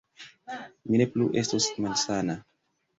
Mi 0.89 1.03
ne 1.03 1.07
plu 1.13 1.29
estos 1.45 1.71
malsana 1.87 2.43